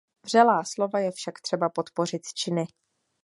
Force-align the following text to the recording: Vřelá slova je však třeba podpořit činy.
Vřelá 0.25 0.63
slova 0.63 0.99
je 0.99 1.11
však 1.11 1.41
třeba 1.41 1.69
podpořit 1.69 2.21
činy. 2.23 2.67